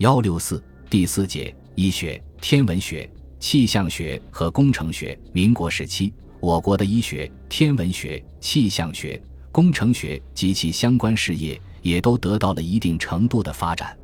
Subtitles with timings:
[0.00, 3.06] 幺六四第四节医学、天文学、
[3.38, 5.18] 气象学和工程学。
[5.30, 13.94] 民国时期，我国的医学、天文学、气象学、工程学及其相关事业也都得到了一定程度的发展。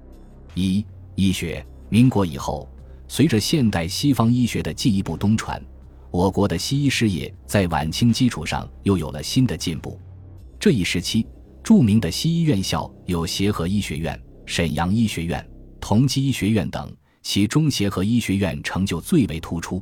[0.55, 1.67] 一、医学。
[1.89, 2.69] 民国以后，
[3.09, 5.59] 随着现代西方医学的进一步东传，
[6.11, 9.99] 我国的西医事业在晚清基础上又有了新的进步。
[10.61, 11.27] 这一时期，
[11.63, 15.43] 著名的西医院校有协和医学院、沈阳医学院。
[15.89, 16.93] 同济医学院等，
[17.23, 19.81] 其中协和医学院成就最为突出。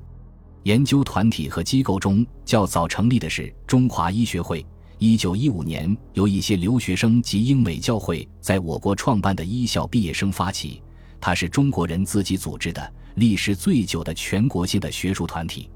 [0.64, 4.62] 研究团体和机构中较早成立的是中华医学会，
[4.98, 10.82] 一九一五年由一些留学生及英美教会在我国创办的医校毕业生发起。
[11.22, 15.70] 它是中国人自己组织的、历史最久的全国性的学术团体。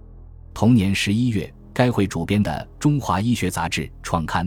[0.53, 4.47] 同年十一月，该会主编的《中华医学杂志》创刊，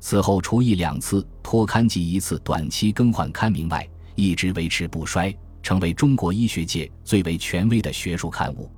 [0.00, 3.88] 此后除一两次脱刊及一次短期更换刊名外。
[4.20, 8.70] 一直维持不衰，成为中国医学界最为权威的学术刊物。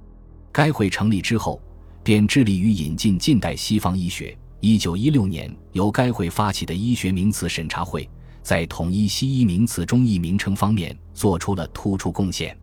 [0.53, 1.61] 该会成立之后，
[2.05, 4.37] 便致力于引进近代西方医学。
[4.61, 8.09] 一九一六年，由该会发起的医学名词审查会，
[8.43, 12.57] 在统一西医名词中译名称方面做出了突出贡献。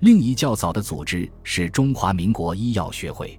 [0.00, 3.38] 另一较早的组织是中华民国医药学会，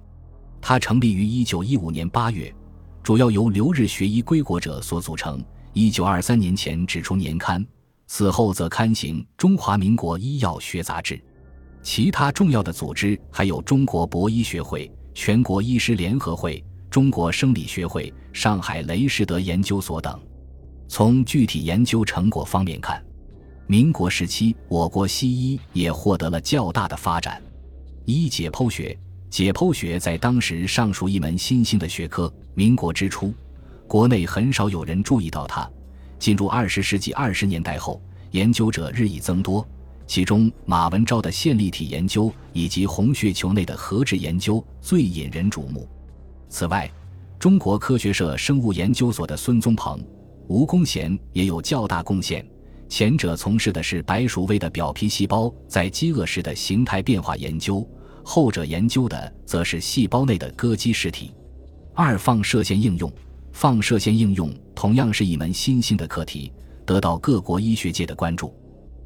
[0.60, 2.54] 它成立于一九一五年八月，
[3.02, 5.44] 主要由留日学医归国者所组成。
[5.72, 7.66] 一九二三年前指出年刊。
[8.06, 11.14] 此后则刊行《中华民国医药学杂志》，
[11.82, 20.18] 其他重要的组织还有中国博医学会、全国医师联合会、中国生理学会、上海雷士德研究所等。
[20.88, 23.04] 从具体研究成果方面看，
[23.66, 27.42] 民国时期我国西医也获得了较大的发展。
[28.04, 28.96] 一解剖学，
[29.28, 32.32] 解剖学在当时尚属一门新兴的学科。
[32.54, 33.34] 民国之初，
[33.88, 35.68] 国内很少有人注意到它。
[36.18, 38.00] 进入二十世纪二十年代后，
[38.30, 39.66] 研究者日益增多，
[40.06, 45.88] 其中马文昭的线粒体研究以及红血球内的核质研究最引人瞩目。
[46.48, 46.90] 此外，
[47.38, 50.02] 中国科学社生物研究所的孙宗鹏、
[50.48, 52.44] 吴公贤也有较大贡献。
[52.88, 57.86] 前者从事的是白鼠胃的表皮细胞在饥饿时的形态变化研究，
[58.24, 61.34] 后者研究的则是细胞内的歌姬实体。
[61.94, 63.12] 二放射线应用。
[63.52, 66.52] 放射线应用同样是一门新兴的课题，
[66.84, 68.54] 得到各国医学界的关注。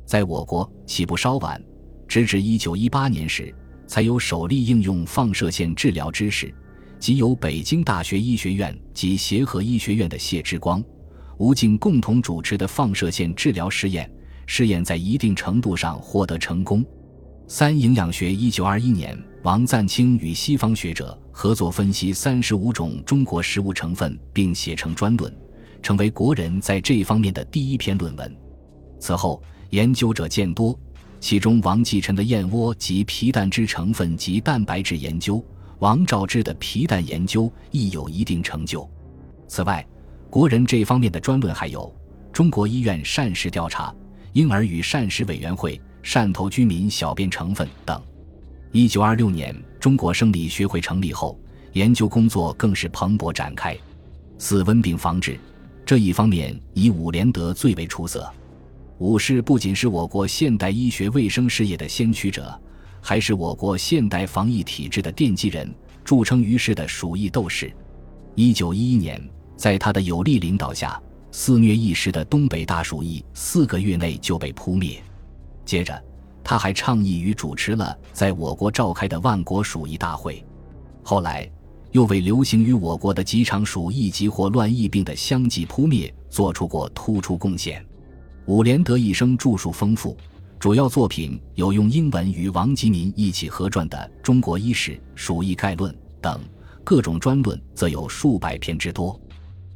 [0.04, 1.62] 在我国起步稍晚，
[2.08, 3.54] 直至一九一八年时，
[3.86, 6.52] 才有首例应用放射线治疗知识，
[6.98, 10.82] 即由北京大学医学院及协和医学院的谢之光、
[11.38, 14.10] 吴敬共同主持的放射线治疗试验，
[14.46, 16.84] 试验在一定程度上获得成功。
[17.46, 25.32] 三营养学，一九二一年，王赞清与西方学者合作分析三十五种中国食物成分，并写成专论，
[25.82, 28.36] 成为国人在这方面的第一篇论文。
[28.98, 30.78] 此后，研究者渐多，
[31.20, 35.44] 其中王继臣的燕窝及皮蛋汁成分及蛋白质研究，
[35.78, 38.88] 王兆之的皮蛋研究亦有一定成就。
[39.48, 39.86] 此外，
[40.28, 41.94] 国人这方面的专论还有
[42.32, 43.94] 中国医院膳食调查、
[44.32, 45.80] 婴儿与膳食委员会。
[46.02, 48.02] 汕头居民小便成分等。
[48.72, 51.38] 一九二六年，中国生理学会成立后，
[51.74, 53.76] 研究工作更是蓬勃展开。
[54.38, 55.38] 四温病防治
[55.90, 58.32] 这一方面，以伍连德最为出色。
[58.98, 62.56] 伍氏不仅是我国现代医学卫生事业的先驱者，
[63.00, 65.68] 还是我国现代防疫体制的奠基人，
[66.04, 67.74] 著称于世的鼠疫斗士。
[68.36, 69.20] 一九一一年，
[69.56, 71.02] 在他的有力领导下，
[71.32, 75.02] 肆虐一时的东北大鼠疫，四个月内就被扑灭。
[75.64, 76.00] 接着，
[76.44, 80.46] 他还倡议与主持了在我国召开的万国鼠疫大会。
[81.02, 81.50] 后来，
[81.92, 87.84] 又为流行于我国的几场鼠疫及或乱疫病的相继扑灭做出过突出贡献。
[88.46, 90.16] 伍连德一生著述丰富，
[90.58, 96.40] 主要作品有用英文与王吉民一起合撰的《中国医史·鼠疫概论》等，
[96.84, 99.18] 各种专论则有数百篇之多。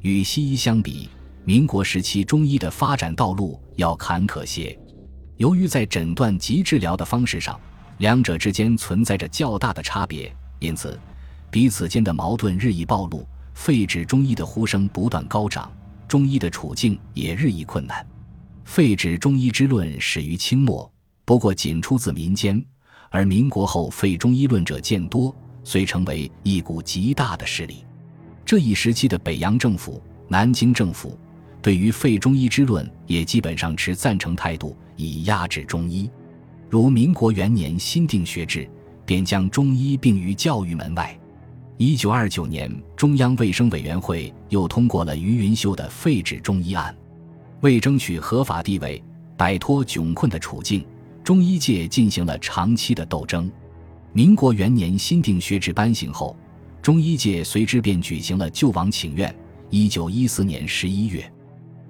[0.01, 1.09] 与西医相比，
[1.45, 4.77] 民国时期中医的发展道路要坎坷些。
[5.37, 7.59] 由于在诊断及治疗的方式上，
[7.99, 10.99] 两者之间存在着较大的差别，因此
[11.55, 13.25] 彼此间的矛盾日益暴露，
[13.55, 15.71] 废止中医的呼声不断高涨，
[16.09, 18.05] 中医的处境也日益困难。
[18.65, 20.93] 废止中医之论始于清末，
[21.25, 22.61] 不过仅出自民间；
[23.09, 27.85] 而民国后废中医论者渐多，遂成为一股极大的势力。
[28.45, 31.17] 这一时期的北洋政府、南京政府。
[31.63, 36.11] 对于废中医之论，也基本上持赞成态度，以压制中医。
[36.69, 38.69] 如民国元年新定学制，
[39.07, 41.17] 便将中医并于教育门外。
[41.77, 46.95] 一九二九年，中央卫生委员会又通过了于云修的废止中医案。
[47.63, 49.03] 为争取合法地位，
[49.37, 50.87] 摆脱窘困的处境，
[51.25, 53.51] 中医界进行了长期的斗争。
[54.13, 56.37] 民国元年新定学制颁行后，
[56.81, 59.35] 中医界随之便举行了救亡请愿。
[59.69, 61.29] 一九一四年十一月，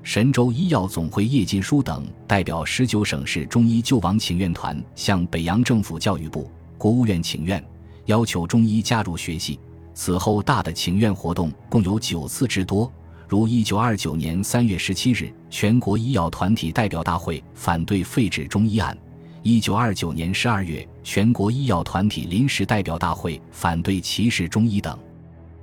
[0.02, 7.62] 神州医药总会叶金书等代表十九省市中医救亡请愿团向北洋政府教育部、国务院请愿，
[8.06, 9.60] 要求中医加入学系。
[9.94, 12.92] 此后，大的请愿活动共有九次之多。
[13.28, 18.94] 如一九二九年三月十七日，全国医药团体代表大会反对废止中医案；
[19.42, 24.98] 一九二九年十二月，全国医药团体临时代表大会反对歧视中医等。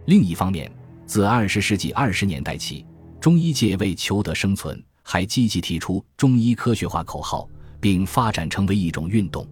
[0.05, 0.71] 另一方面，
[1.05, 2.85] 自二十世纪二十年代起，
[3.19, 7.47] 中医界为求得生存，还积极提出中医科学化口号，
[7.79, 9.45] 并发展成为一种运动。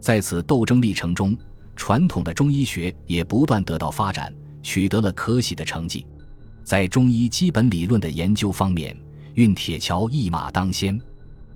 [0.00, 1.36] 在此斗争历程中，
[1.76, 4.32] 传统的中医学也不断得到发展，
[4.62, 6.06] 取得了可喜的成绩。
[6.64, 8.96] 在中医基本理论的研究方面，
[9.34, 11.00] 运铁桥一马当先。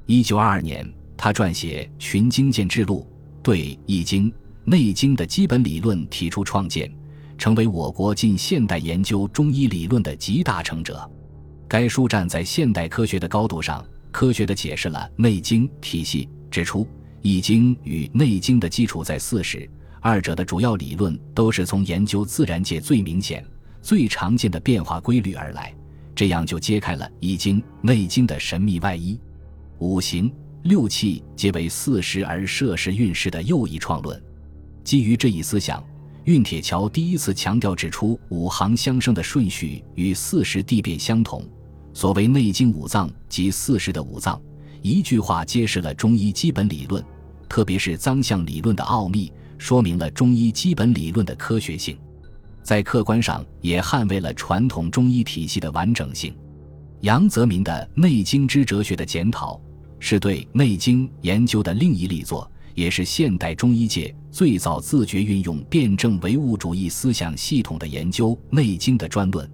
[0.07, 3.07] 一九二二年，他撰写《群经鉴志录》，
[3.43, 4.31] 对《易经》
[4.65, 6.93] 《内经》的基本理论提出创建，
[7.39, 11.09] 成为我国近现代研究中医理论的集大成者。
[11.69, 16.85] 该书站在现代科学的高度上，科学地解释了《内经》体系，指出
[17.23, 19.69] 《易经》与《内经》的基础在四时，
[20.07, 23.45] 二者的主要理论都是从研究自然界最明显。
[23.83, 25.75] 最常见的变化规律而来，
[26.15, 29.19] 这样就揭开了《易经》《内经》的神秘外衣。
[29.81, 30.33] 五行
[30.63, 34.23] 六气皆为四时而摄时运势的又一创论。
[34.85, 35.83] 基于这一思想，
[36.23, 41.45] 运铁桥第一次强调指出五行相生的顺序与四时地变相同。
[41.93, 44.41] 所谓《内经》五脏及四时的五脏，
[44.83, 47.05] 一句话揭示了中医基本理论，
[47.49, 51.97] 特别是脏象理论的奥秘，说明了中医基本理论的科学性。
[52.63, 56.35] 在客观上也捍卫了传统中医体系的完整性。
[57.03, 59.55] 杨泽民的《内经之哲学的检讨》
[60.01, 69.49] 是对《内经》研究的另一力作，也是现代中医界最早自觉运用辩证唯物主义思想系统的研究《内经》的专论。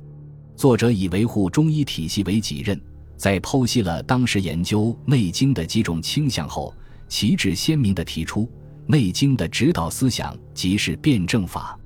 [0.57, 2.81] 作者以维护中医体系为己任，
[3.17, 6.73] 在剖析了当时研究《内经》的几种倾向后，
[7.09, 8.45] 旗帜鲜明地提出，
[8.93, 11.81] 《内经》的指导思想即是辩证法。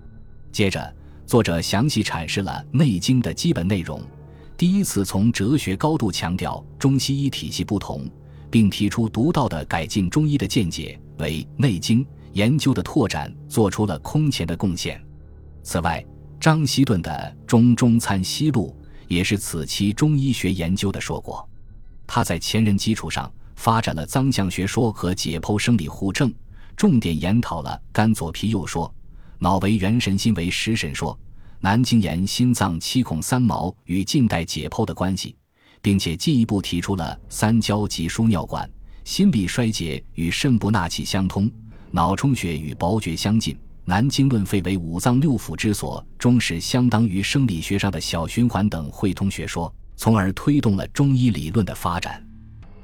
[0.50, 0.92] 接着。
[1.24, 4.00] 作者详细阐释了《内经》的基本内容，
[4.56, 8.08] 第一次从哲学高度强调中西医体系不同，
[8.48, 15.04] 并提出独到的改进中医的见解，为《内经》研究的拓展做出了空前的贡献。
[15.64, 16.04] 此外，
[16.38, 17.10] 张锡顿的
[17.44, 18.72] 《中中参西录》
[19.08, 21.44] 也是此期中医学研究的硕果。
[22.06, 26.32] 他在前人基础上发展了脏象学说和解剖生理互证，
[26.76, 28.93] 重点研讨了肝左脾右说。
[29.38, 31.19] 脑为元神，心为食神说，
[31.61, 35.37] 南京言心脏七孔三毛与近代解剖的关系，
[35.82, 38.70] 并且进一步提出了三焦及输尿管、
[39.05, 41.50] 心力衰竭与肾不纳气相通，
[41.90, 43.56] 脑充血与薄厥相近。
[43.84, 52.26] 南京论肺为五脏六腑之所，中是相当于生理学上的小循环等汇通学说，从而推动了中医理论的发展。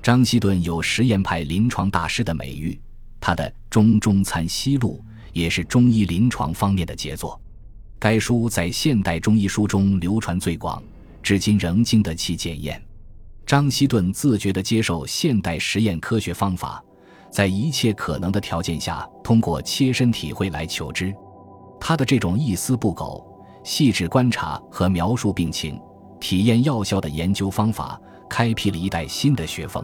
[0.02, 2.78] 张锡顿有实验派临床大师的美誉，
[3.22, 5.02] 他的《中中参西录》。
[5.32, 7.40] 也是中医临床方面的杰作，
[7.98, 10.82] 该书在现代中医书中流传最广，
[11.22, 12.78] 至今仍经得起检验。
[13.46, 16.84] 张锡顿自觉地接受现代实验科学方法，
[17.30, 21.14] 在一切可能的条件下，通过切身体会来求知。
[21.80, 23.26] 他的这种一丝不苟、
[23.64, 25.80] 细致观察和描述病情、
[26.20, 27.98] 体验药效的研究方法，
[28.28, 29.82] 开辟了一代新的学风。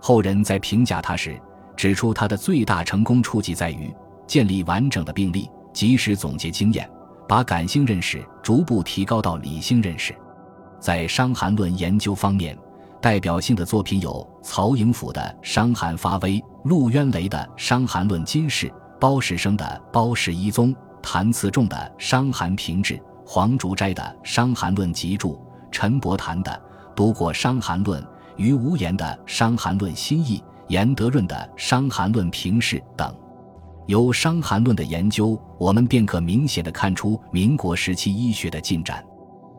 [0.00, 1.36] 后人在评价他时，
[1.78, 3.94] 指出他的最大成功处即在于。
[4.26, 6.86] 建立完整的病例，及时总结经验，
[7.26, 10.14] 把感性认识逐步提高到理性认识。
[10.78, 12.58] 在伤寒论研究方面，
[13.00, 18.66] 代表性的作品有曹颖甫的《伤寒发微》，陆渊雷的《伤寒论今世》，
[19.00, 22.94] 包士生的《包氏一宗》，谭嗣仲的《伤寒评志》，
[23.24, 25.34] 黄竹斋的《伤寒论集注》，
[25.72, 26.50] 陈伯谈的
[26.94, 28.02] 《读过伤寒论》，
[28.36, 33.14] 于无言的《伤寒论新义》，严德润的《伤寒论评释》等。
[33.86, 39.02] 由《伤寒论》的研究，我们便可明显的看出民国时期医学的进展。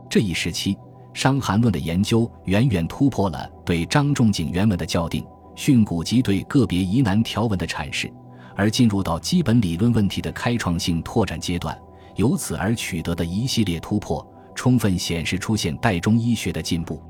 [0.08, 0.76] 这一时期，
[1.14, 5.26] 《伤寒论》的研究远远突破了对张仲景原文的校订、
[5.56, 8.12] 训诂及对个别疑难条文的阐释，
[8.56, 11.76] 而进入到基本理论问题的开创性拓展阶段。
[12.16, 14.24] 由此而取得的一系列突破，
[14.54, 17.02] 充分显示出现代中医学的进步。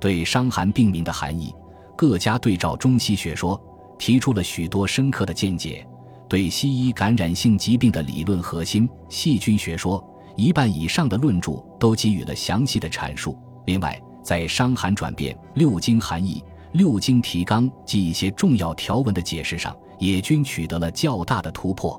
[0.00, 1.54] 对伤寒病名的含义，
[1.96, 3.60] 各家对照中西学说，
[3.98, 5.86] 提出了许多深刻的见解。
[6.28, 10.04] 对西医感染性疾病的理论核心细菌学说，
[10.36, 13.38] 一半以上的论著都给予了详细的阐述。
[13.64, 21.98] 另外，在《伤寒转变》《六经含义》《六经提纲及一些重要条文的解释上，也均取得了较大的突破。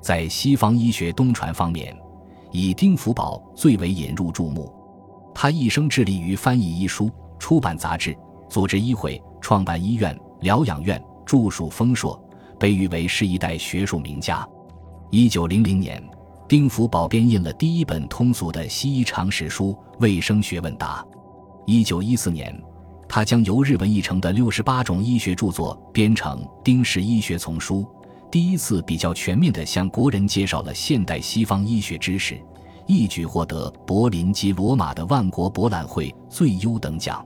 [0.00, 1.94] 在西方医学东传方面，
[2.52, 4.72] 以丁福宝最为引入注目。
[5.34, 8.16] 他一生致力于翻译医书、出版杂志、
[8.48, 12.20] 组织医会、创办医院、疗养院、著述丰硕，
[12.58, 14.44] 被誉为是一代学术名家。
[15.12, 16.02] 一九零零年，
[16.48, 21.00] 丁福宝编印了第一本通俗的西医常识书《卫生学问答》。
[21.64, 22.60] 一九一四年，
[23.08, 27.82] 他将由日文译成的六十八种医学著作编成《丁氏医学丛书》。
[28.28, 32.36] 第一次比较全面地向国人介绍了现代西方医学知识，
[32.88, 37.24] 一举获得柏林及罗马的万国博览会最优等奖。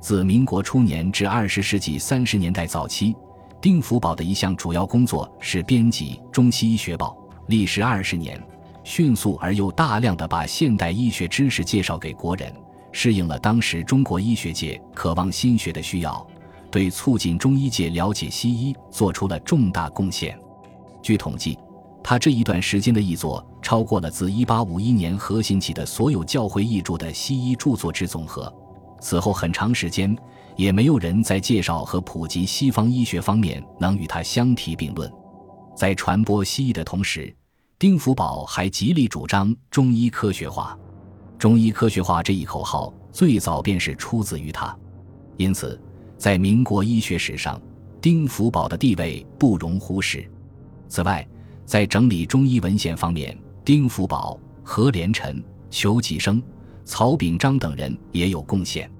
[0.00, 3.14] 自民国初年至二十世纪三十年代早期，
[3.60, 7.14] 丁福宝的一项主要工作是编辑《中西医学报》，
[7.48, 8.42] 历时二十年，
[8.82, 12.50] 迅速而又大量的把现代医学知识介绍给国人，
[12.92, 16.26] 适应了当时中国医学界渴望新学的需要。
[16.70, 20.38] 对促进中医界了解西医做出了重大贡献。
[21.02, 21.58] 据统计，
[22.02, 28.50] 他这一段时间的译作超过了自1851年核心起的所有教会译著的西医著作之总和。
[29.00, 30.16] 此后很长时间，
[30.56, 35.10] 也没有人在介绍和普及西方医学方面能与他相提并论。
[35.74, 37.34] 在传播西医的同时，
[37.78, 40.78] 丁福宝还极力主张中医科学化。
[41.38, 44.76] 中医科学化这一口号最早便是出自于他，
[45.36, 45.80] 因此。
[46.18, 47.58] 在民国医学史上，
[47.98, 50.30] 丁福宝的地位不容忽视。
[50.86, 51.26] 此外，
[51.64, 56.42] 在整理中医文献方面，丁福宝、何连臣、裘吉生、
[56.84, 58.90] 曹秉章等人也有贡献。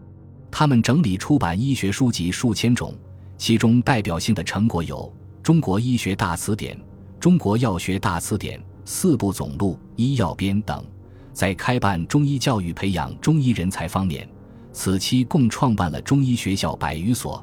[0.50, 2.94] 他们整理出版医学书籍数千种，
[3.38, 4.96] 其中代表性的成果有
[5.42, 6.76] 《中国医学大词典》
[7.18, 10.84] 《中国药学大词典》四部总录、医药编等。
[11.32, 14.28] 在开办中医教育、培养中医人才方面，
[14.72, 17.42] 此期共创办了中医学校百余所，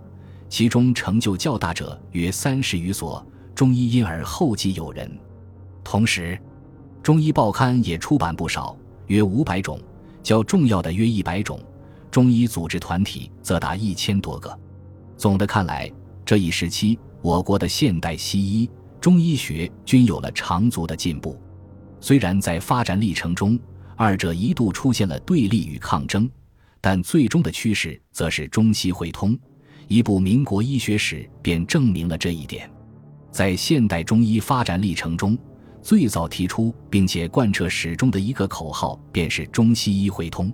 [0.49, 3.25] 其中成就较大者约三十余所，
[3.55, 5.09] 中医因而后继有人。
[5.83, 6.37] 同时，
[7.01, 8.75] 中医报刊也出版不少，
[9.07, 9.79] 约五百种，
[10.27, 11.57] 较重要的约一百种，
[12.11, 14.59] 中医组织团体则达一千多个。
[15.15, 15.89] 总的看来，
[16.25, 18.69] 这一时期我国的现代西医、
[18.99, 21.39] 中医学均有了长足的进步。
[22.01, 23.57] 虽然在发展历程中，
[23.95, 26.29] 二者一度出现了对立与抗争。
[26.81, 29.33] 但最终的趋势则是中西汇通，
[29.87, 32.69] 一部民国医学史便证明了这一点。
[33.31, 35.37] 在现代中医发展历程中，
[35.87, 40.51] 最早提出并且贯彻始终的一个口号，便是中西医汇通。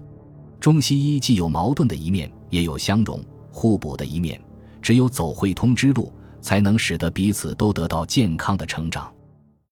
[0.60, 4.40] 中西医既有矛盾的一面，也有相融互补的一面，
[4.80, 9.12] 只有走汇通之路，才能使得彼此都得到健康的成长。